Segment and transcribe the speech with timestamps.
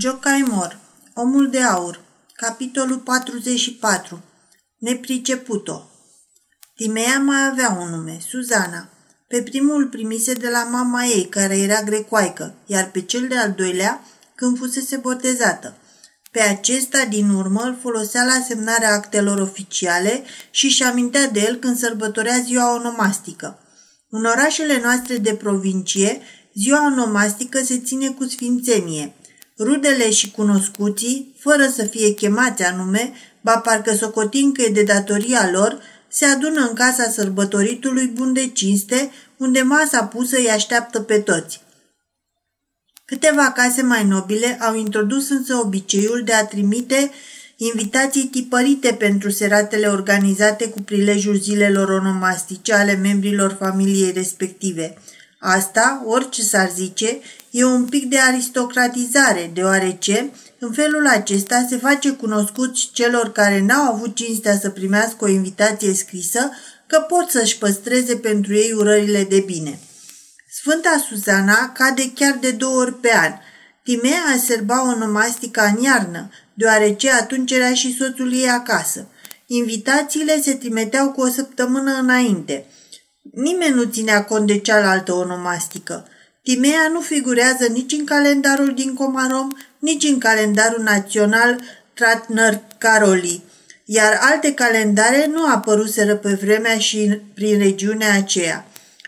[0.00, 0.78] Jocaimor,
[1.14, 2.00] Omul de Aur,
[2.32, 4.22] capitolul 44,
[4.78, 5.90] Nepriceputo.
[6.74, 8.88] Timea mai avea un nume, Suzana.
[9.28, 14.04] Pe primul primise de la mama ei, care era grecoaică, iar pe cel de-al doilea,
[14.34, 15.76] când fusese botezată.
[16.30, 21.56] Pe acesta, din urmă, îl folosea la semnarea actelor oficiale și și amintea de el
[21.56, 23.58] când sărbătorea ziua onomastică.
[24.10, 26.20] În orașele noastre de provincie,
[26.54, 29.12] ziua onomastică se ține cu sfințenie–
[29.58, 35.50] Rudele și cunoscuții, fără să fie chemați anume, ba parcă socotin că e de datoria
[35.50, 41.18] lor, se adună în casa sărbătoritului bun de cinste, unde masa pusă îi așteaptă pe
[41.18, 41.60] toți.
[43.04, 47.10] Câteva case mai nobile au introdus însă obiceiul de a trimite
[47.56, 54.96] invitații tipărite pentru seratele organizate cu prilejul zilelor onomastice ale membrilor familiei respective.
[55.38, 57.20] Asta, orice s-ar zice,
[57.50, 63.92] e un pic de aristocratizare, deoarece în felul acesta se face cunoscut celor care n-au
[63.92, 66.50] avut cinstea să primească o invitație scrisă
[66.86, 69.78] că pot să-și păstreze pentru ei urările de bine.
[70.50, 73.32] Sfânta Suzana cade chiar de două ori pe an.
[73.82, 79.06] Timea a serba onomastica în iarnă, deoarece atunci era și soțul ei acasă.
[79.46, 82.66] Invitațiile se trimiteau cu o săptămână înainte.
[83.32, 86.04] Nimeni nu ținea cont de cealaltă onomastică–
[86.48, 91.60] Timea nu figurează nici în calendarul din Comarom, nici în calendarul național
[91.94, 93.42] Tratner Caroli,
[93.84, 98.66] iar alte calendare nu apăruseră pe vremea și prin regiunea aceea.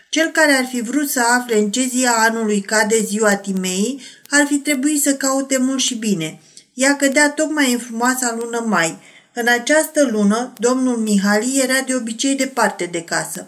[0.09, 4.01] Cel care ar fi vrut să afle în ce zi a anului cade ziua Timei,
[4.29, 6.39] ar fi trebuit să caute mult și bine.
[6.73, 8.97] Ea cădea tocmai în frumoasa lună mai.
[9.33, 13.47] În această lună, domnul Mihali era de obicei departe de casă.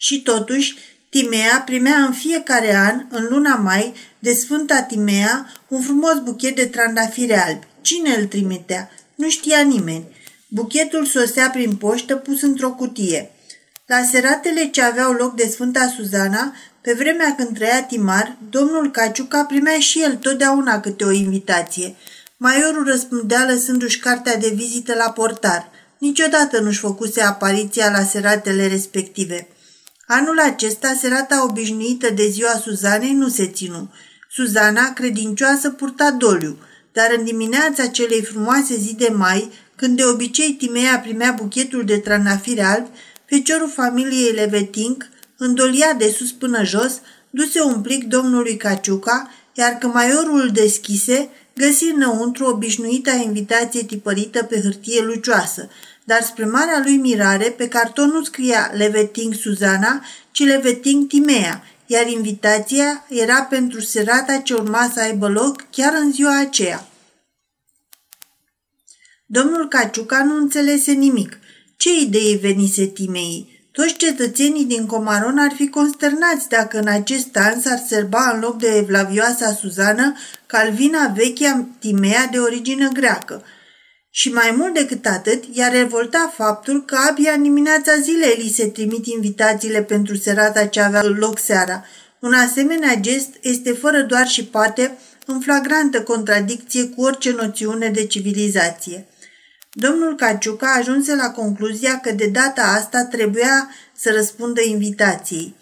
[0.00, 0.76] Și totuși,
[1.10, 6.66] Timea primea în fiecare an, în luna mai, de Sfânta Timea, un frumos buchet de
[6.66, 7.66] trandafiri albi.
[7.80, 8.90] Cine îl trimitea?
[9.14, 10.16] Nu știa nimeni.
[10.48, 13.30] Buchetul sosea prin poștă pus într-o cutie.
[13.86, 19.44] La seratele ce aveau loc de Sfânta Suzana, pe vremea când trăia Timar, domnul Caciuca
[19.44, 21.94] primea și el totdeauna câte o invitație.
[22.36, 25.70] Maiorul răspundea lăsându-și cartea de vizită la portar.
[25.98, 29.48] Niciodată nu-și făcuse apariția la seratele respective.
[30.10, 33.90] Anul acesta, serata obișnuită de ziua Suzanei nu se ținu.
[34.30, 36.58] Suzana, credincioasă, purta doliu,
[36.92, 41.98] dar în dimineața celei frumoase zi de mai, când de obicei Timea primea buchetul de
[41.98, 42.86] tranafire alb,
[43.24, 49.92] feciorul familiei Leveting, îndolia de sus până jos, duse un plic domnului Caciuca, iar când
[49.92, 55.68] maiorul îl deschise, găsi înăuntru obișnuita invitație tipărită pe hârtie lucioasă,
[56.08, 62.06] dar spre marea lui mirare, pe carton nu scria Leveting Suzana, ci Leveting Timea, iar
[62.06, 66.86] invitația era pentru serata ce urma să aibă loc chiar în ziua aceea.
[69.26, 71.38] Domnul Caciuca nu înțelese nimic.
[71.76, 73.66] Ce idee venise Timei?
[73.72, 78.58] Toți cetățenii din Comaron ar fi consternați dacă în acest an s-ar serba în loc
[78.58, 80.14] de evlavioasa Suzană
[80.46, 83.42] Calvina vechea Timea de origine greacă–
[84.10, 88.66] și mai mult decât atât, i-a revoltat faptul că abia în dimineața zilei li se
[88.66, 91.84] trimit invitațiile pentru serata ce avea loc seara.
[92.20, 98.06] Un asemenea gest este fără doar și poate în flagrantă contradicție cu orice noțiune de
[98.06, 99.06] civilizație.
[99.72, 105.54] Domnul Caciuca ajunse la concluzia că de data asta trebuia să răspundă invitației.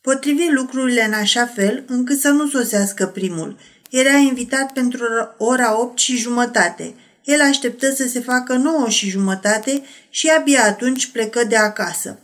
[0.00, 3.56] Potrivi lucrurile în așa fel încât să nu sosească primul.
[3.90, 5.04] Era invitat pentru
[5.38, 6.94] ora 8 și jumătate–
[7.24, 12.18] el așteptă să se facă nouă și jumătate și abia atunci plecă de acasă.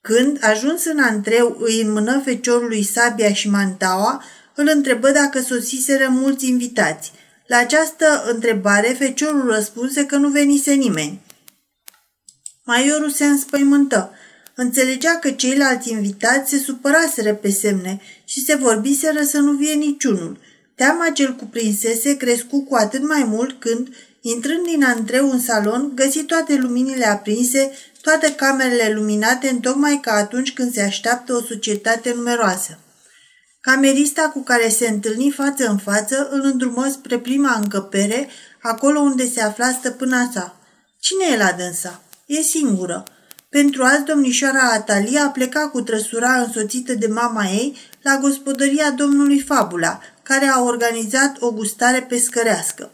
[0.00, 6.48] Când, ajuns în antreu, îi înmână feciorului sabia și mantaua, îl întrebă dacă sosiseră mulți
[6.48, 7.12] invitați.
[7.46, 11.20] La această întrebare, feciorul răspunse că nu venise nimeni.
[12.64, 14.12] Maiorul se înspăimântă.
[14.54, 20.38] Înțelegea că ceilalți invitați se supăraseră pe semne și se vorbiseră să nu vie niciunul.
[20.74, 23.88] Teama ce-l cuprinsese crescu cu atât mai mult când,
[24.24, 30.52] Intrând din antreu în salon, găsi toate luminile aprinse, toate camerele luminate, întocmai ca atunci
[30.52, 32.78] când se așteaptă o societate numeroasă.
[33.60, 38.28] Camerista cu care se întâlni față în față îl îndrumă spre prima încăpere,
[38.62, 40.56] acolo unde se afla stăpâna sa.
[40.98, 42.02] Cine e la dânsa?
[42.26, 43.06] E singură.
[43.48, 49.40] Pentru azi, domnișoara Atalia a plecat cu trăsura însoțită de mama ei la gospodăria domnului
[49.40, 52.90] Fabula, care a organizat o gustare pescărească.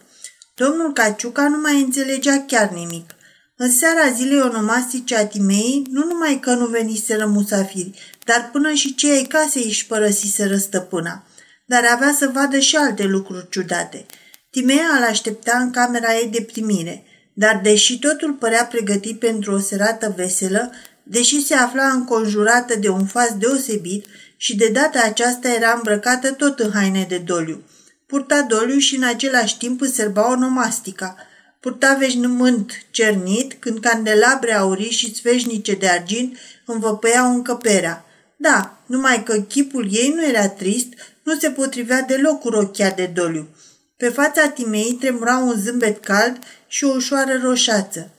[0.58, 3.14] Domnul Caciuca nu mai înțelegea chiar nimic.
[3.56, 8.94] În seara zilei onomastice a Timei, nu numai că nu veniseră musafiri, dar până și
[8.94, 11.24] cei ai casei își părăsiseră stăpâna.
[11.66, 14.06] dar avea să vadă și alte lucruri ciudate.
[14.50, 19.58] Timea îl aștepta în camera ei de primire, dar deși totul părea pregătit pentru o
[19.58, 20.72] serată veselă,
[21.02, 24.06] deși se afla înconjurată de un faz deosebit
[24.36, 27.62] și de data aceasta era îmbrăcată tot în haine de doliu.
[28.08, 31.16] Purta doliu și în același timp îți sărba onomastica.
[31.60, 38.04] Purta veșmânt cernit când candelabre aurii și sfeșnice de argint învăpăiau încăperea.
[38.36, 40.86] Da, numai că chipul ei nu era trist,
[41.22, 43.48] nu se potrivea deloc cu rochia de doliu.
[43.96, 48.10] Pe fața Timei tremura un zâmbet cald și o ușoară roșață.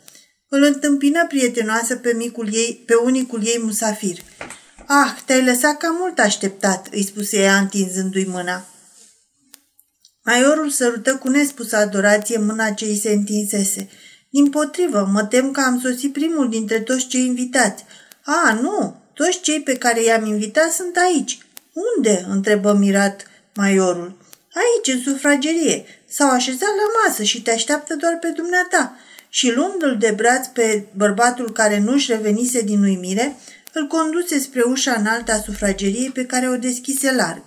[0.50, 4.18] Îl întâmpină prietenoasă pe, micul ei, pe unicul ei musafir.
[4.88, 8.66] Ah, te-ai lăsat cam mult așteptat, îi spuse ea întinzându-i mâna.
[10.24, 13.90] Maiorul sărută cu nespusă adorație mâna ce îi se întinsese.
[14.30, 17.86] Din potrivă, mă tem că am sosit primul dintre toți cei invitați.
[18.26, 21.38] A, nu, toți cei pe care i-am invitat sunt aici.
[21.98, 22.26] Unde?
[22.30, 24.18] întrebă mirat maiorul.
[24.54, 25.86] Aici, în sufragerie.
[26.08, 28.96] S-au așezat la masă și te așteaptă doar pe dumneata.
[29.30, 33.36] Și luându-l de braț pe bărbatul care nu-și revenise din uimire,
[33.74, 37.42] îl conduse spre ușa înaltă a sufrageriei pe care o deschise larg.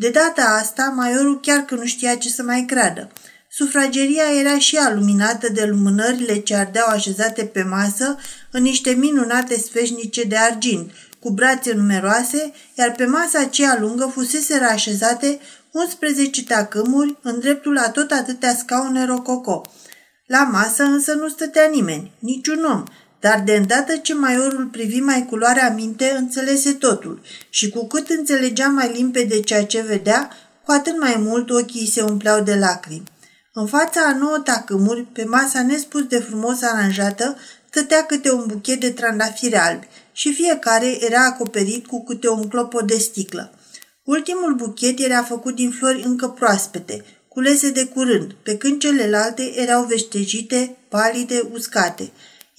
[0.00, 3.10] De data asta, maiorul chiar că nu știa ce să mai creadă.
[3.50, 8.18] Sufrageria era și ea luminată de lumânările ce ardeau așezate pe masă
[8.50, 10.90] în niște minunate sfeșnice de argint,
[11.20, 15.40] cu brațe numeroase, iar pe masa aceea lungă fusese așezate
[15.70, 19.72] 11 tacâmuri în dreptul a tot atâtea scaune rococo.
[20.26, 22.84] La masă însă nu stătea nimeni, niciun om,
[23.20, 27.20] dar de îndată ce maiorul privi mai culoarea minte, înțelese totul
[27.50, 30.30] și cu cât înțelegea mai limpede ceea ce vedea,
[30.64, 33.02] cu atât mai mult ochii se umpleau de lacrimi.
[33.52, 37.36] În fața a nouă tacâmuri, pe masa nespus de frumos aranjată,
[37.70, 42.86] stătea câte un buchet de trandafiri albi și fiecare era acoperit cu câte un clopot
[42.86, 43.52] de sticlă.
[44.04, 49.84] Ultimul buchet era făcut din flori încă proaspete, culese de curând, pe când celelalte erau
[49.84, 52.10] veștejite, palide, uscate.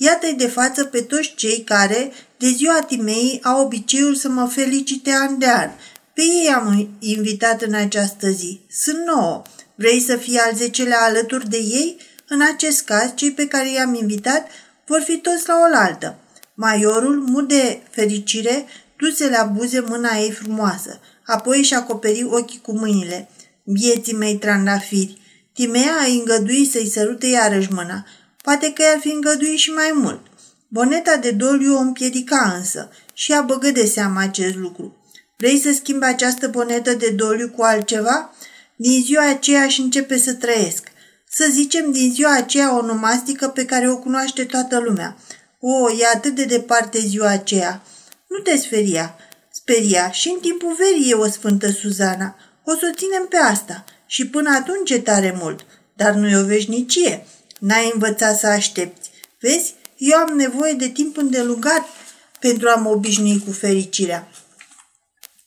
[0.01, 5.12] Iată-i de față pe toți cei care, de ziua Timei, au obiceiul să mă felicite
[5.12, 5.69] an de an.
[6.13, 8.60] Pe ei am invitat în această zi.
[8.69, 9.42] Sunt nouă.
[9.75, 11.98] Vrei să fii al zecelea alături de ei?
[12.28, 14.48] În acest caz, cei pe care i-am invitat
[14.86, 16.19] vor fi toți la oaltă.
[16.54, 18.66] Maiorul, mut de fericire,
[18.98, 23.30] duse la buze mâna ei frumoasă, apoi își acoperi ochii cu mâinile.
[23.63, 25.18] Vieții mei trandafiri!
[25.54, 28.06] Timea a îngăduit să-i sărute iarăși mâna.
[28.41, 30.25] Poate că i-ar fi îngăduit și mai mult.
[30.68, 34.97] Boneta de doliu o împiedica însă și a băgă de seama acest lucru.
[35.38, 38.33] Vrei să schimbi această bonetă de doliu cu altceva?
[38.75, 40.88] Din ziua aceea și începe să trăiesc.
[41.30, 45.18] Să zicem din ziua aceea onomastică pe care o cunoaște toată lumea.
[45.59, 47.81] O, e atât de departe ziua aceea.
[48.27, 49.15] Nu te speria.
[49.51, 52.35] Speria și în timpul verii e o sfântă Suzana.
[52.63, 53.83] O să o ținem pe asta.
[54.06, 55.65] Și până atunci e tare mult.
[55.94, 57.25] Dar nu e o veșnicie.
[57.59, 59.09] N-ai învățat să aștepți.
[59.39, 61.85] Vezi, eu am nevoie de timp îndelungat
[62.39, 64.27] pentru a mă obișnui cu fericirea.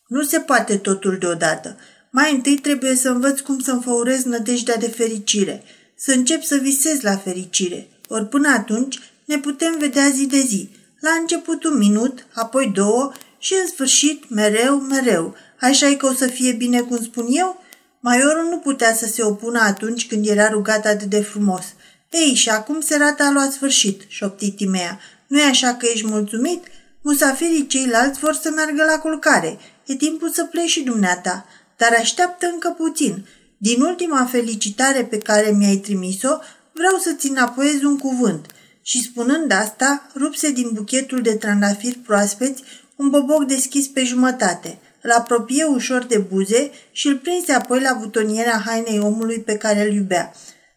[0.06, 1.76] Nu se poate totul deodată.
[2.10, 5.62] Mai întâi trebuie să învăț cum să înfăurez nădejdea de fericire,
[5.96, 7.88] să încep să visez la fericire.
[8.08, 10.68] Ori până atunci ne putem vedea zi de zi.
[11.00, 15.34] La început un minut, apoi două și în sfârșit mereu, mereu.
[15.60, 17.62] Așa e că o să fie bine cum spun eu?
[18.00, 21.64] Maiorul nu putea să se opună atunci când era rugat atât de frumos.
[22.12, 25.00] Ei, și acum serata a luat sfârșit, șopti Timea.
[25.26, 26.66] Nu-i așa că ești mulțumit?
[27.02, 29.58] Musafirii ceilalți vor să meargă la culcare.
[29.86, 31.46] E timpul să pleci și dumneata.
[31.76, 33.26] Dar așteaptă încă puțin.
[33.56, 36.38] Din ultima felicitare pe care mi-ai trimis-o,
[36.72, 38.46] vreau să-ți înapoiez un cuvânt.
[38.82, 42.62] Și spunând asta, rupse din buchetul de trandafiri proaspeți
[42.96, 44.78] un boboc deschis pe jumătate.
[45.00, 49.82] Îl apropie ușor de buze și îl prinse apoi la butonierea hainei omului pe care
[49.88, 50.32] îl iubea.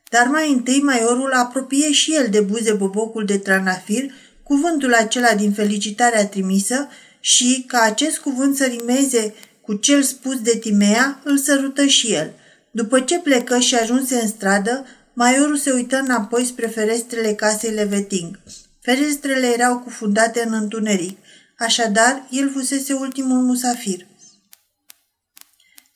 [0.09, 5.51] Dar mai întâi maiorul apropie și el de buze bobocul de trandafir, cuvântul acela din
[5.51, 11.85] felicitarea trimisă și, ca acest cuvânt să rimeze cu cel spus de Timea, îl sărută
[11.85, 12.33] și el.
[12.71, 14.85] După ce plecă și ajunse în stradă,
[15.17, 18.39] Maiorul se uită înapoi spre ferestrele casei Leveting.
[18.81, 21.17] Ferestrele erau cufundate în întuneric,
[21.57, 24.05] așadar el fusese ultimul musafir.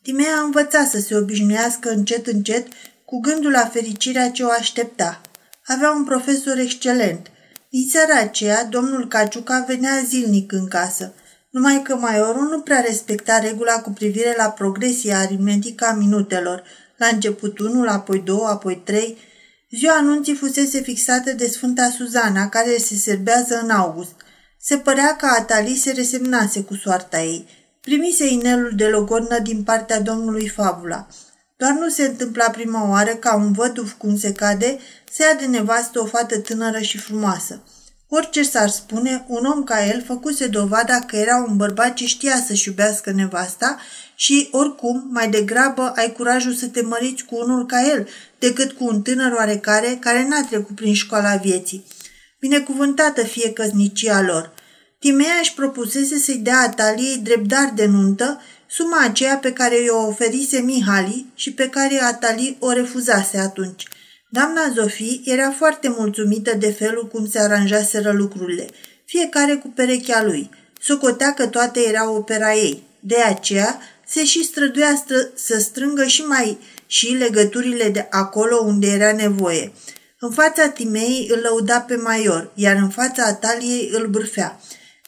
[0.02, 2.68] Timea a învățat să se obișnuiască încet încet
[3.10, 5.22] cu gândul la fericirea ce o aștepta.
[5.66, 7.32] Avea un profesor excelent.
[7.70, 11.14] Din seara aceea, domnul Caciuca venea zilnic în casă,
[11.50, 16.64] numai că maiorul nu prea respecta regula cu privire la progresia aritmetică a minutelor,
[16.98, 19.18] la început unul, apoi două, apoi trei.
[19.72, 24.16] Ziua anunții fusese fixată de Sfânta Suzana, care se serbează în august.
[24.62, 27.48] Se părea că Atali se resemnase cu soarta ei.
[27.82, 31.08] primise inelul de logodnă din partea domnului Fabula.
[31.60, 34.80] Doar nu se întâmpla prima oară ca un văduv cum se cade
[35.12, 37.62] să ia de nevastă o fată tânără și frumoasă.
[38.08, 42.44] Orice s-ar spune, un om ca el făcuse dovada că era un bărbat ce știa
[42.48, 43.80] să-și iubească nevasta
[44.16, 48.08] și, oricum, mai degrabă ai curajul să te măriți cu unul ca el
[48.40, 51.86] decât cu un tânăr oarecare care n-a trecut prin școala vieții.
[52.40, 54.54] Binecuvântată fie căsnicia lor.
[55.00, 60.60] Timea își propusese să-i dea Ataliei dreptar de nuntă suma aceea pe care i-o oferise
[60.60, 63.84] Mihali și pe care Atali o refuzase atunci.
[64.30, 68.68] Doamna Zofie era foarte mulțumită de felul cum se aranjaseră lucrurile,
[69.06, 70.50] fiecare cu perechea lui.
[70.80, 72.84] Socotea că toate erau opera ei.
[73.00, 76.58] De aceea se și străduia stră- să strângă și mai
[76.88, 79.72] și legăturile de acolo unde era nevoie.
[80.20, 84.60] În fața Timei îl lăuda pe Maior, iar în fața Ataliei îl bârfea.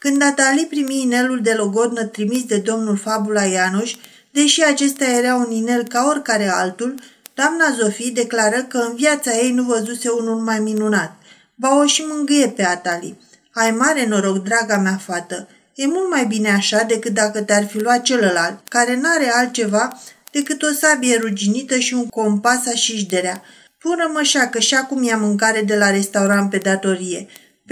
[0.04, 3.94] Când Atali primi inelul de logodnă trimis de domnul Fabula Ianuș,
[4.32, 6.96] deși acesta era un inel ca oricare altul,
[7.34, 11.16] doamna Zofie declară că în viața ei nu văzuse unul mai minunat.
[11.56, 13.18] Ba o și mângâie pe Atali.
[13.54, 15.48] Ai mare noroc, draga mea fată.
[15.76, 20.00] E mult mai bine așa decât dacă te-ar fi luat celălalt, care n-are altceva
[20.32, 23.42] decât o sabie ruginită și un compas așișderea.
[23.78, 27.28] Pură mășa că și acum ia mâncare de la restaurant pe datorie.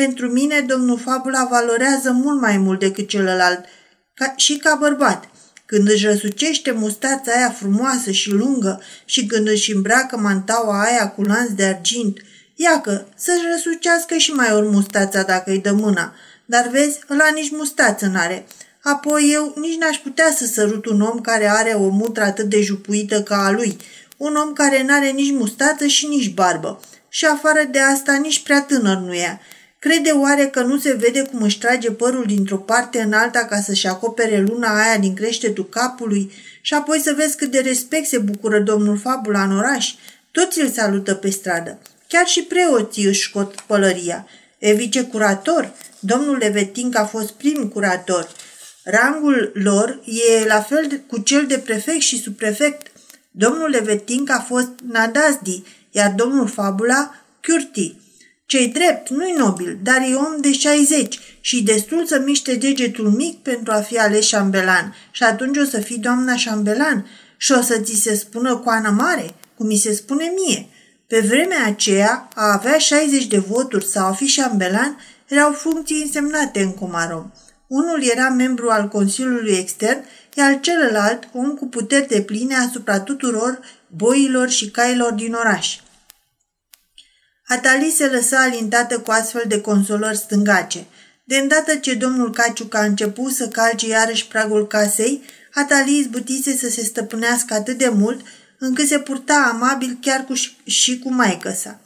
[0.06, 3.66] Pentru mine, domnul Fabula valorează mult mai mult decât celălalt,
[4.14, 5.30] ca, și ca bărbat.
[5.66, 11.22] Când își răsucește mustața aia frumoasă și lungă și când își îmbracă mantaua aia cu
[11.22, 12.18] lanț de argint,
[12.56, 16.14] iacă, să-și răsucească și mai ori mustața dacă îi dă mâna.
[16.46, 18.46] Dar vezi, ăla nici mustață n-are.
[18.84, 22.62] Apoi eu nici n-aș putea să sărut un om care are o mutră atât de
[22.62, 23.78] jupuită ca a lui,
[24.18, 26.82] un om care n-are nici mustață și nici barbă.
[27.10, 29.40] Și afară de asta nici prea tânăr nu e.
[29.80, 33.62] Crede oare că nu se vede cum își trage părul dintr-o parte în alta ca
[33.62, 36.32] să-și acopere luna aia din creștetul capului
[36.62, 39.94] și apoi să vezi cât de respect se bucură domnul Fabula în oraș?
[40.32, 41.80] Toți îl salută pe stradă.
[42.08, 44.28] Chiar și preoții își scot pălăria.
[44.58, 45.74] E vicecurator.
[46.00, 48.30] Domnul Levetin a fost prim curator.
[48.84, 52.92] Rangul lor e la fel cu cel de prefect și subprefect.
[53.32, 57.99] Domnul Levetin a fost Nadazdi, iar domnul Fabula Curti.
[58.52, 63.38] Cei drept, nu-i nobil, dar e om de 60 și destul să miște degetul mic
[63.38, 67.80] pentru a fi ales șambelan și atunci o să fii doamna șambelan și o să
[67.80, 70.68] ți se spună coană mare, cum mi se spune mie.
[71.08, 76.62] Pe vremea aceea, a avea 60 de voturi sau a fi șambelan erau funcții însemnate
[76.62, 77.32] în Comarom.
[77.68, 83.60] Unul era membru al Consiliului Extern, iar celălalt om cu puteri de pline asupra tuturor
[83.88, 85.78] boilor și cailor din oraș.
[87.52, 90.86] Atali se lăsa alintată cu astfel de consolări stângace.
[91.24, 95.22] De îndată ce domnul Caciuc a început să calce iarăși pragul casei,
[95.54, 98.22] Atali izbutise să se stăpânească atât de mult
[98.60, 101.80] încât se purta amabil chiar cu și cu maică sa.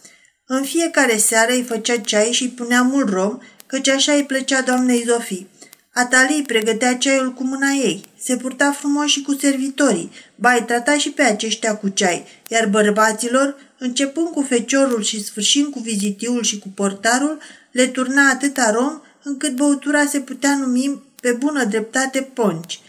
[0.46, 4.62] În fiecare seară îi făcea ceai și îi punea mult rom, căci așa îi plăcea
[4.62, 5.50] doamnei Zofii.
[5.94, 8.04] Atali îi pregătea ceaiul cu mâna ei.
[8.20, 12.68] Se purta frumos și cu servitorii, ba îi trata și pe aceștia cu ceai, iar
[12.68, 17.38] bărbaților, începând cu feciorul și sfârșind cu vizitiul și cu portarul,
[17.72, 22.80] le turna atât arom încât băutura se putea numi pe bună dreptate ponci.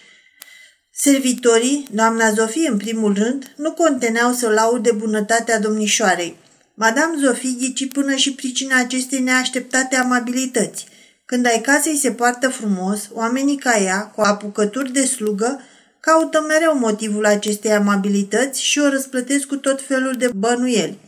[0.93, 6.37] Servitorii, doamna Zofie în primul rând, nu conteneau să laude bunătatea domnișoarei.
[6.75, 10.87] Madame Zofie ghici până și pricina acestei neașteptate amabilități.
[11.27, 15.61] Când ai casei se poartă frumos, oamenii ca ea, cu apucături de slugă,
[16.01, 20.99] caută mereu motivul acestei amabilități și o răsplătesc cu tot felul de bănuieli.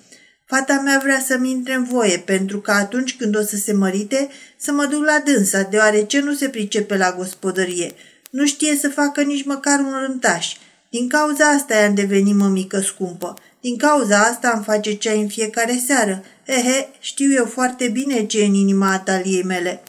[0.44, 4.28] Fata mea vrea să-mi intre în voie, pentru că atunci când o să se mărite,
[4.56, 7.92] să mă duc la dânsa, deoarece nu se pricepe la gospodărie.
[8.30, 10.54] Nu știe să facă nici măcar un rântaș.
[10.90, 13.34] Din cauza asta i-am devenit mămică scumpă.
[13.60, 16.24] Din cauza asta îmi face ceai în fiecare seară.
[16.44, 19.82] Ehe, știu eu foarte bine ce e în inima ataliei mele.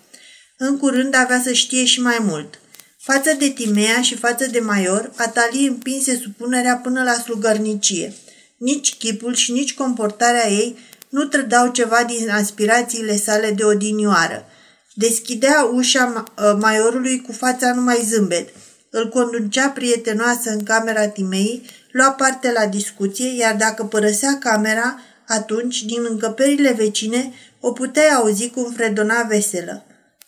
[0.60, 2.60] În curând avea să știe și mai mult.
[2.98, 8.14] Față de Timea și față de Maior, Atalie împinse supunerea până la slugărnicie.
[8.58, 10.78] Nici chipul și nici comportarea ei
[11.10, 14.46] nu trădau ceva din aspirațiile sale de odinioară.
[14.94, 18.50] Deschidea ușa ă, Maiorului cu fața numai zâmbet.
[18.90, 21.62] Îl conducea prietenoasă în camera Timei,
[21.92, 28.50] lua parte la discuție, iar dacă părăsea camera, atunci, din încăperile vecine, o puteai auzi
[28.50, 29.87] cum fredona veselă.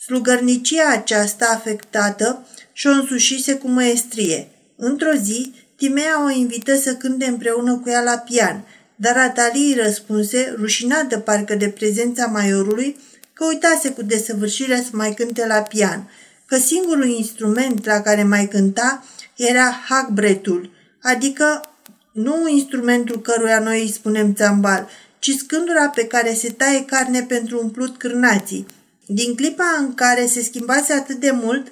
[0.09, 4.47] Slugărnicia aceasta afectată și-o însușise cu măestrie.
[4.75, 10.55] Într-o zi, Timea o invită să cânte împreună cu ea la pian, dar Atalii răspunse,
[10.57, 12.97] rușinată parcă de prezența maiorului,
[13.33, 16.09] că uitase cu desăvârșire să mai cânte la pian,
[16.45, 19.03] că singurul instrument la care mai cânta
[19.35, 21.69] era hagbretul, adică
[22.11, 24.89] nu instrumentul căruia noi îi spunem țambal,
[25.19, 28.65] ci scândura pe care se taie carne pentru umplut cârnații.
[29.11, 31.71] Din clipa în care se schimbase atât de mult,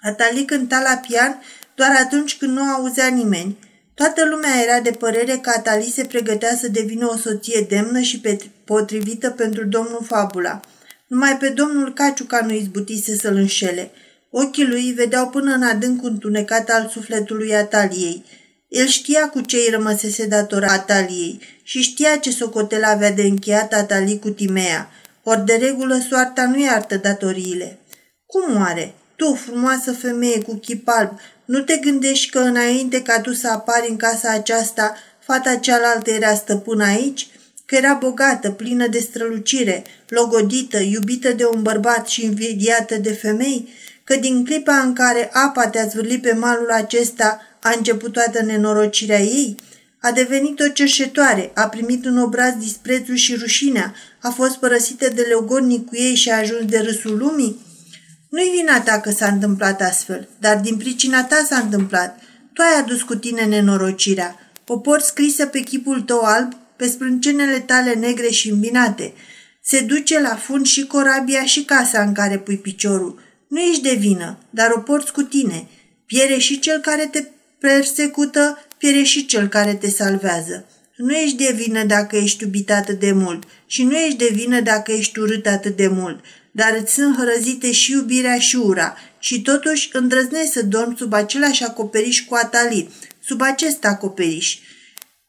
[0.00, 1.42] Atali cânta la pian
[1.74, 3.58] doar atunci când nu auzea nimeni.
[3.94, 8.20] Toată lumea era de părere că Atali se pregătea să devină o soție demnă și
[8.64, 10.60] potrivită pentru domnul Fabula.
[11.06, 13.90] Numai pe domnul Caciuca nu izbutise să-l înșele.
[14.30, 18.24] Ochii lui vedeau până în adânc întunecat al sufletului Ataliei.
[18.68, 23.72] El știa cu ce îi rămăsese datora Ataliei și știa ce socotel avea de încheiat
[23.72, 24.90] Atalii cu Timea.
[25.22, 27.78] Ori de regulă soarta nu iartă datoriile.
[28.26, 28.94] Cum oare?
[29.16, 33.90] Tu, frumoasă femeie cu chip alb, nu te gândești că înainte ca tu să apari
[33.90, 37.28] în casa aceasta, fata cealaltă era stăpână aici?
[37.66, 43.68] Că era bogată, plină de strălucire, logodită, iubită de un bărbat și invidiată de femei?
[44.04, 49.20] Că din clipa în care apa te-a zvârlit pe malul acesta, a început toată nenorocirea
[49.20, 49.56] ei?
[50.02, 55.22] A devenit o cerșetoare, a primit în obraz disprețul și rușinea, a fost părăsită de
[55.22, 57.60] leogodnic cu ei și a ajuns de râsul lumii?
[58.28, 62.20] Nu-i vina ta că s-a întâmplat astfel, dar din pricina ta s-a întâmplat.
[62.52, 64.52] Tu ai adus cu tine nenorocirea.
[64.64, 69.12] Popor scrisă pe chipul tău alb, pe sprâncenele tale negre și îmbinate.
[69.64, 73.20] Se duce la fund și corabia și casa în care pui piciorul.
[73.48, 75.68] Nu ești de vină, dar o porți cu tine.
[76.06, 77.24] Piere și cel care te
[77.58, 80.66] persecută, piere și cel care te salvează.
[80.96, 84.60] Nu ești de vină dacă ești iubit atât de mult și nu ești de vină
[84.60, 86.20] dacă ești urât atât de mult
[86.52, 91.64] dar îți sunt hărăzite și iubirea și ura și totuși îndrăznești să dormi sub același
[91.64, 92.90] acoperiș cu Atali,
[93.24, 94.58] sub acest acoperiș.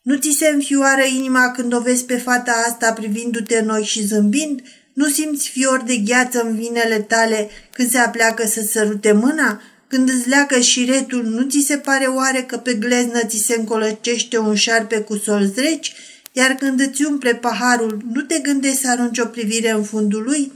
[0.01, 4.62] Nu ți se înfioară inima când o vezi pe fata asta privindu-te noi și zâmbind?
[4.93, 9.62] Nu simți fior de gheață în vinele tale când se apleacă să sărute mâna?
[9.94, 14.38] Când îți leagă șiretul, nu ți se pare oare că pe gleznă ți se încolăcește
[14.38, 15.94] un șarpe cu solzi reci?
[16.32, 20.51] Iar când îți umple paharul, nu te gândești să arunci o privire în fundul lui?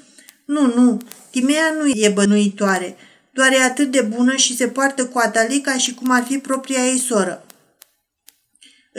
[0.45, 2.95] Nu, nu, Timea nu e bănuitoare,
[3.31, 6.85] doar e atât de bună și se poartă cu Atalica și cum ar fi propria
[6.85, 7.45] ei soră.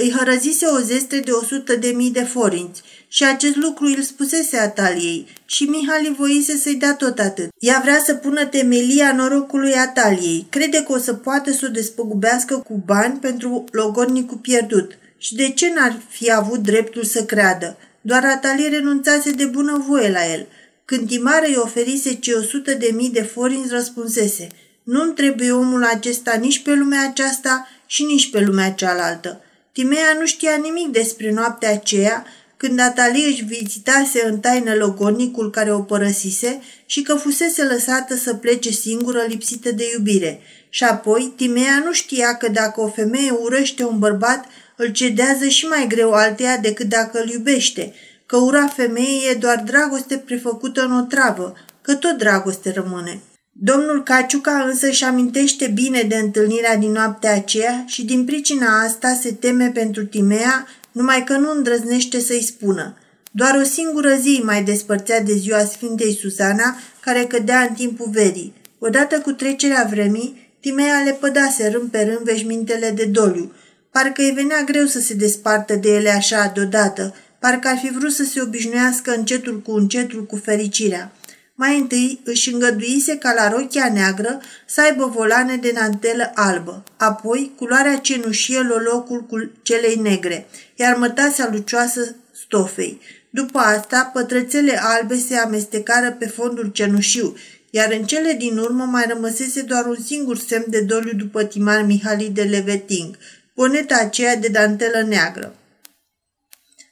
[0.01, 4.03] Îi hărăzise o zestre de o sută de mii de forinți și acest lucru îl
[4.03, 7.49] spusese Ataliei și Mihali voise să-i dea tot atât.
[7.59, 10.47] Ea vrea să pună temelia norocului Ataliei.
[10.51, 14.99] Crede că o să poată să o despăgubească cu bani pentru logodnicul pierdut.
[15.19, 17.77] Și de ce n-ar fi avut dreptul să creadă?
[18.01, 20.47] Doar Atalie renunțase de bunăvoie la el–
[20.89, 24.49] când Timare îi oferise ce o sută de mii de forinți, răspunsese
[24.83, 29.43] Nu-mi trebuie omul acesta nici pe lumea aceasta și nici pe lumea cealaltă.
[29.79, 35.73] Timea nu știa nimic despre noaptea aceea, când Atalie își vizitase în taină logonicul care
[35.73, 40.41] o părăsise și că fusese lăsată să plece singură lipsită de iubire.
[40.69, 44.45] Și apoi, Timea nu știa că dacă o femeie urăște un bărbat,
[44.77, 47.93] îl cedează și mai greu alteia decât dacă îl iubește–
[48.27, 53.21] că ura femeii e doar dragoste prefăcută în o travă, că tot dragoste rămâne.
[53.61, 59.19] Domnul Caciuca însă își amintește bine de întâlnirea din noaptea aceea și din pricina asta
[59.23, 62.97] se teme pentru Timea, numai că nu îndrăznește să-i spună.
[63.31, 68.55] Doar o singură zi mai despărțea de ziua Sfintei Susana, care cădea în timpul verii.
[68.79, 73.53] Odată cu trecerea vremii, Timea le pădase rând pe rând veșmintele de doliu.
[73.91, 78.13] Parcă îi venea greu să se despartă de ele așa deodată, parcă ar fi vrut
[78.13, 81.13] să se obișnuiască încetul cu încetul cu fericirea.
[81.61, 87.53] Mai întâi își îngăduise ca la rochia neagră să aibă volane de nantelă albă, apoi
[87.57, 93.01] culoarea cenușie locul cu celei negre, iar mătasea lucioasă stofei.
[93.31, 97.37] După asta, pătrățele albe se amestecară pe fondul cenușiu,
[97.71, 101.83] iar în cele din urmă mai rămăsese doar un singur semn de doliu după Timar
[101.83, 103.17] Mihali de Leveting,
[103.55, 105.55] boneta aceea de dantelă neagră.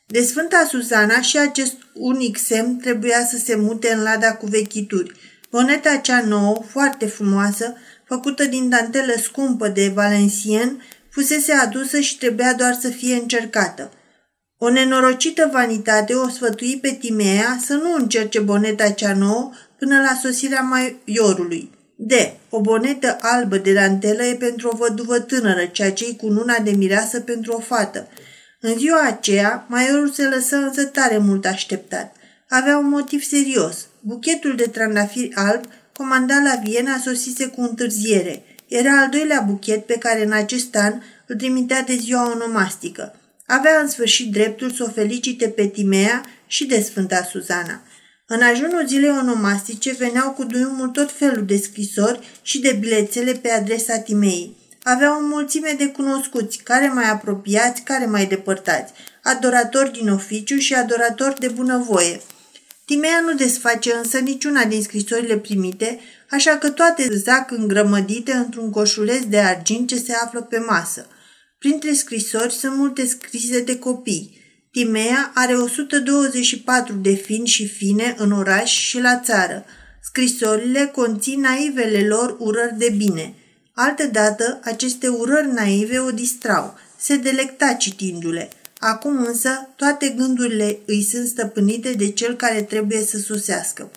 [0.09, 5.13] De Sfânta Susana și acest unic semn trebuia să se mute în lada cu vechituri.
[5.51, 12.55] Boneta cea nouă, foarte frumoasă, făcută din dantelă scumpă de valencien, fusese adusă și trebuia
[12.55, 13.91] doar să fie încercată.
[14.59, 20.19] O nenorocită vanitate o sfătui pe Timea să nu încerce boneta cea nouă până la
[20.23, 21.71] sosirea maiorului.
[21.97, 22.37] De.
[22.51, 26.71] O bonetă albă de dantelă e pentru o văduvă tânără, ceea ce cu luna de
[26.71, 28.09] mireasă pentru o fată–
[28.67, 32.17] în ziua aceea, maiorul se lăsă însă tare mult așteptat.
[32.49, 33.87] Avea un motiv serios.
[34.01, 38.43] Buchetul de trandafiri alb, comandat la Viena, sosise cu întârziere.
[38.69, 43.15] Era al doilea buchet pe care în acest an îl trimitea de ziua onomastică.
[43.47, 47.83] Avea în sfârșit dreptul să o felicite pe Timea și de Sfânta Suzana.
[48.27, 53.51] În ajunul zilei onomastice veneau cu duiumul tot felul de scrisori și de bilețele pe
[53.51, 54.57] adresa Timei.
[54.89, 60.75] Avea o mulțime de cunoscuți, care mai apropiați, care mai depărtați, adoratori din oficiu și
[60.75, 62.21] adoratori de bunăvoie.
[62.85, 69.25] Timea nu desface însă niciuna din scrisorile primite, așa că toate zac îngrămădite într-un coșuleț
[69.25, 71.07] de argint ce se află pe masă.
[71.59, 74.41] Printre scrisori sunt multe scrise de copii.
[74.71, 79.65] Timea are 124 de fini și fine în oraș și la țară.
[80.03, 83.35] Scrisorile conțin naivele lor urări de bine.
[83.79, 86.79] Altădată, aceste urări naive o distrau.
[86.99, 88.49] Se delecta citindu-le.
[88.79, 93.91] Acum însă, toate gândurile îi sunt stăpânite de cel care trebuie să sosească.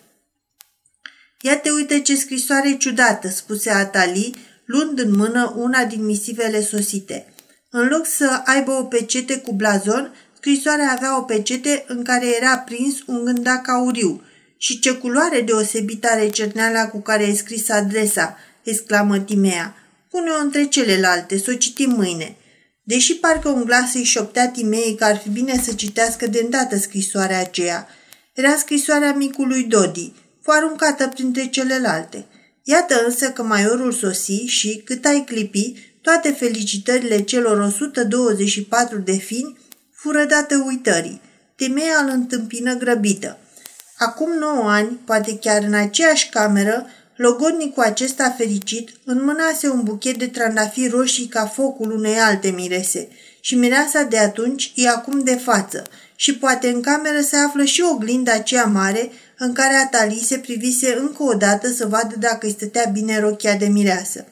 [1.40, 7.32] Ia te uite ce scrisoare ciudată, spuse Atali, luând în mână una din misivele sosite.
[7.70, 12.58] În loc să aibă o pecete cu blazon, scrisoarea avea o pecete în care era
[12.58, 14.22] prins un gândac auriu.
[14.56, 19.74] Și ce culoare deosebită are cerneala cu care e scris adresa, exclamă Timea.
[20.10, 22.36] Pune-o între celelalte, să o citim mâine.
[22.82, 26.76] Deși parcă un glas îi șoptea Timei că ar fi bine să citească de îndată
[26.76, 27.88] scrisoarea aceea,
[28.32, 32.26] era scrisoarea micului Dodi, fu aruncată printre celelalte.
[32.62, 39.58] Iată însă că maiorul sosi și, cât ai clipi, toate felicitările celor 124 de fini
[39.92, 41.20] fură date uitării.
[41.56, 43.38] Temea îl întâmpină grăbită.
[43.98, 46.86] Acum nouă ani, poate chiar în aceeași cameră,
[47.22, 53.08] logodnicul acesta fericit înmânase un buchet de trandafiri roșii ca focul unei alte mirese
[53.40, 57.82] și mireasa de atunci e acum de față și poate în cameră se află și
[57.92, 62.52] oglinda aceea mare în care Atali se privise încă o dată să vadă dacă îi
[62.52, 64.26] stătea bine rochia de mireasă.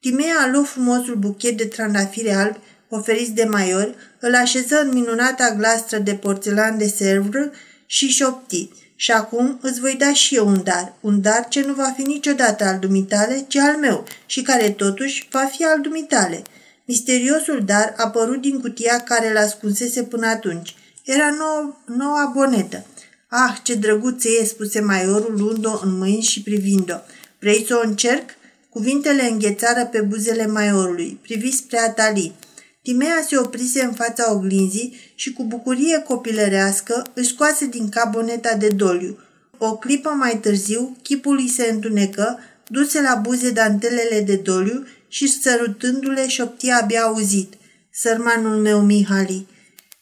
[0.00, 5.54] Timea a luat frumosul buchet de trandafiri albi oferiți de maior, îl așeză în minunata
[5.54, 7.50] glastră de porțelan de Sèvres
[7.86, 8.68] și șopti.
[9.00, 12.02] Și acum îți voi da și eu un dar, un dar ce nu va fi
[12.02, 16.42] niciodată al dumitale, ci al meu și care totuși va fi al dumitale.
[16.84, 20.74] Misteriosul dar a apărut din cutia care l-ascunsese până atunci.
[21.04, 22.86] Era nou, noua bonetă.
[23.28, 26.96] Ah, ce drăguță e, spuse maiorul luând-o în mâini și privind-o.
[27.38, 28.30] Vrei să o încerc?
[28.68, 31.18] Cuvintele înghețară pe buzele maiorului.
[31.22, 32.32] Privi spre Atali.
[32.88, 38.54] Timea se oprise în fața oglinzii și cu bucurie copilărească își scoase din cap boneta
[38.54, 39.18] de doliu.
[39.58, 45.28] O clipă mai târziu, chipul îi se întunecă, duse la buze dantelele de doliu și
[45.28, 47.54] sărutându-le șoptia abia auzit.
[47.92, 49.46] Sărmanul meu, Mihali.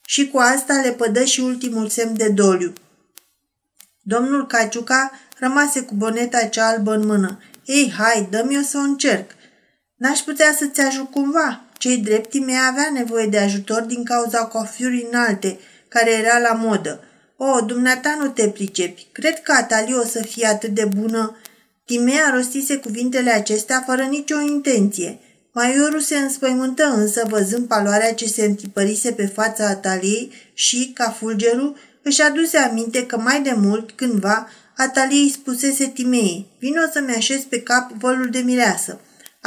[0.05, 2.73] Și cu asta le pădă și ultimul semn de doliu.
[4.03, 7.39] Domnul Caciuca rămase cu boneta cea albă în mână.
[7.65, 9.31] Ei, hai, dă-mi-o să o încerc.
[9.97, 11.66] N-aș putea să-ți ajut cumva?
[11.79, 15.59] Cei drepti mei avea nevoie de ajutor din cauza coafiurii înalte,
[15.89, 17.01] care era la modă.
[17.37, 19.07] O, dumneata nu te pricepi.
[19.13, 21.37] Cred că Atali o să fie atât de bună.
[21.85, 25.19] Timea rostise cuvintele acestea fără nicio intenție.
[25.53, 31.77] Maiorul se înspăimântă însă văzând paloarea ce se întipărise pe fața Ataliei și, ca fulgerul,
[32.03, 37.43] își aduse aminte că mai de mult, cândva, Ataliei îi spusese Timei, vino să-mi așez
[37.43, 39.01] pe cap vălul de mireasă.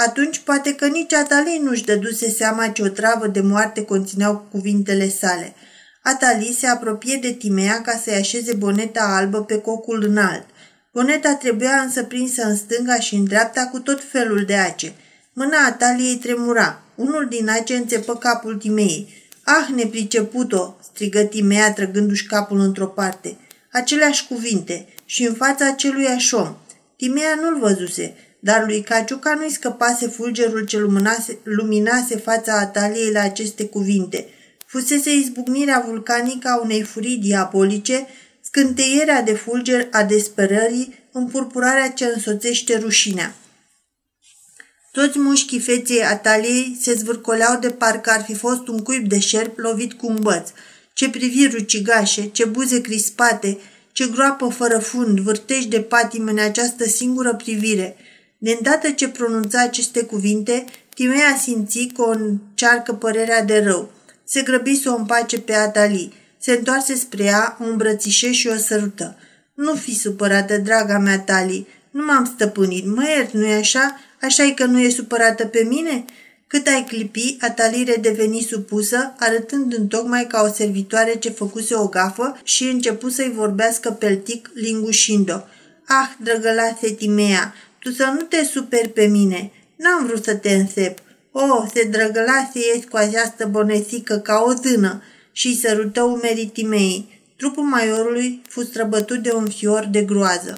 [0.05, 5.09] Atunci poate că nici Atalii nu-și dăduse seama ce o travă de moarte conțineau cuvintele
[5.09, 5.55] sale.
[6.03, 10.45] Atalii se apropie de Timea ca să-i așeze boneta albă pe cocul înalt.
[10.93, 14.93] Boneta trebuia însă prinsă în stânga și în dreapta cu tot felul de ace.
[15.33, 16.81] Mâna Ataliei tremura.
[16.95, 19.13] Unul din ace înțepă capul Timei.
[19.43, 23.38] Ah, nepriceput-o!" strigă Timea trăgându-și capul într-o parte.
[23.71, 26.55] Aceleași cuvinte și în fața acelui om.
[26.97, 33.21] Timea nu-l văzuse, dar lui Caciuca nu-i scăpase fulgerul ce luminase, luminase fața Ataliei la
[33.21, 34.28] aceste cuvinte.
[34.65, 38.08] Fusese izbucnirea vulcanică a unei furii diabolice,
[38.41, 43.36] scânteierea de fulger a desperării, împurpurarea ce însoțește rușinea.
[44.91, 49.58] Toți mușchii feței Ataliei se zvârcoleau de parcă ar fi fost un cuib de șerp
[49.58, 50.49] lovit cu un băț.
[50.93, 53.58] Ce priviri rucigașe, ce buze crispate,
[53.91, 57.95] ce groapă fără fund, vârtești de patim în această singură privire–
[58.41, 63.91] de îndată ce pronunța aceste cuvinte, Timea simți că o încearcă părerea de rău.
[64.23, 66.13] Se grăbi să o împace pe Atali.
[66.39, 69.17] Se întoarse spre ea, o îmbrățișe și o sărută.
[69.54, 71.67] Nu fi supărată, draga mea, Tali.
[71.91, 72.86] Nu m-am stăpânit.
[72.86, 73.99] Mă iert, nu-i așa?
[74.21, 76.06] așa e că nu e supărată pe mine?"
[76.47, 82.39] Cât ai clipi, Atalire deveni supusă, arătând întocmai ca o servitoare ce făcuse o gafă
[82.43, 85.38] și începu să-i vorbească peltic, lingușind-o.
[85.88, 89.51] Ah, drăgălase Timea, tu să nu te superi pe mine.
[89.75, 90.99] N-am vrut să te însep.
[91.31, 97.21] O, oh, se drăgălase ești cu această bonesică ca o tână și sărută umerii Timei.
[97.37, 100.57] Trupul maiorului fu străbătut de un fior de groază.